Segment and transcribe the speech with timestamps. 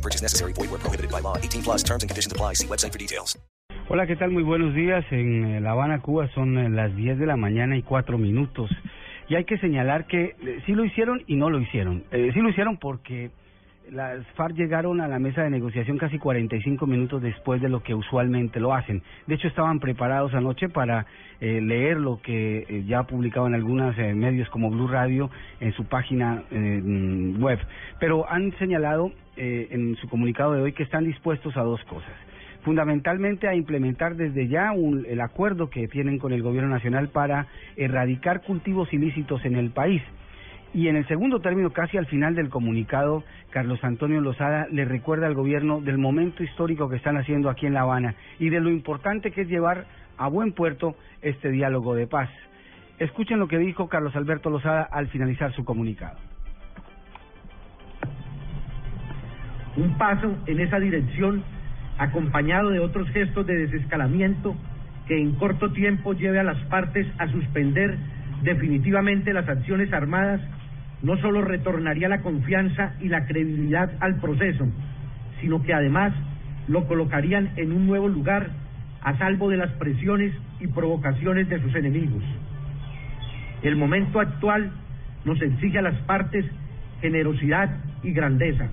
[0.00, 0.54] No purchase necessary.
[0.54, 1.36] Void where prohibited by law.
[1.36, 2.54] 18 plus terms and conditions apply.
[2.54, 3.38] See website for details.
[3.88, 4.30] Hola, ¿qué tal?
[4.30, 5.04] Muy buenos días.
[5.10, 8.70] En eh, La Habana, Cuba, son eh, las 10 de la mañana y 4 minutos.
[9.28, 12.04] Y hay que señalar que eh, sí lo hicieron y no lo hicieron.
[12.12, 13.30] Eh, sí lo hicieron porque
[13.90, 17.94] las FARC llegaron a la mesa de negociación casi 45 minutos después de lo que
[17.94, 19.02] usualmente lo hacen.
[19.26, 21.06] De hecho, estaban preparados anoche para
[21.40, 25.30] eh, leer lo que eh, ya publicaban algunos eh, medios como Blue Radio
[25.60, 27.58] en su página eh, web.
[27.98, 32.12] Pero han señalado eh, en su comunicado de hoy que están dispuestos a dos cosas
[32.62, 37.46] fundamentalmente a implementar desde ya un- el acuerdo que tienen con el gobierno nacional para
[37.74, 40.02] erradicar cultivos ilícitos en el país.
[40.72, 45.26] Y en el segundo término, casi al final del comunicado, Carlos Antonio Lozada le recuerda
[45.26, 48.70] al gobierno del momento histórico que están haciendo aquí en La Habana y de lo
[48.70, 52.30] importante que es llevar a buen puerto este diálogo de paz.
[52.98, 56.18] Escuchen lo que dijo Carlos Alberto Lozada al finalizar su comunicado.
[59.76, 61.42] un paso en esa dirección
[61.98, 64.56] acompañado de otros gestos de desescalamiento
[65.06, 67.96] que en corto tiempo lleve a las partes a suspender
[68.42, 70.40] definitivamente las acciones armadas,
[71.02, 74.66] no solo retornaría la confianza y la credibilidad al proceso,
[75.40, 76.12] sino que además
[76.68, 78.50] lo colocarían en un nuevo lugar
[79.02, 82.22] a salvo de las presiones y provocaciones de sus enemigos.
[83.62, 84.72] El momento actual
[85.24, 86.44] nos exige a las partes
[87.00, 87.70] generosidad
[88.02, 88.68] y grandeza.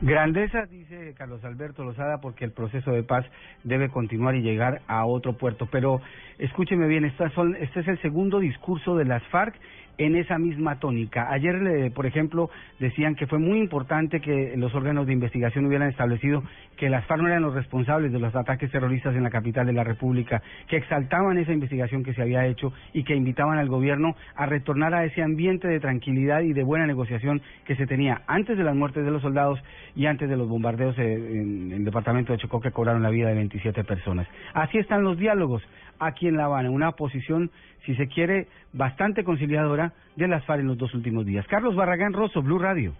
[0.00, 3.24] Grandeza, dice Carlos Alberto Lozada, porque el proceso de paz
[3.62, 5.68] debe continuar y llegar a otro puerto.
[5.70, 6.00] Pero
[6.38, 9.54] escúcheme bien, estas son, este es el segundo discurso de las FARC
[9.98, 11.30] en esa misma tónica.
[11.30, 16.42] Ayer, por ejemplo, decían que fue muy importante que los órganos de investigación hubieran establecido
[16.76, 19.84] que las FARC eran los responsables de los ataques terroristas en la capital de la
[19.84, 24.46] República, que exaltaban esa investigación que se había hecho y que invitaban al gobierno a
[24.46, 28.64] retornar a ese ambiente de tranquilidad y de buena negociación que se tenía antes de
[28.64, 29.60] las muertes de los soldados
[29.96, 33.28] y antes de los bombardeos eh, en el departamento de Chocó que cobraron la vida
[33.28, 34.28] de 27 personas.
[34.54, 35.62] Así están los diálogos
[35.98, 37.50] aquí en La Habana, una posición,
[37.84, 41.46] si se quiere, bastante conciliadora de las FARC en los dos últimos días.
[41.48, 42.94] Carlos Barragán Rosso, Blue Radio.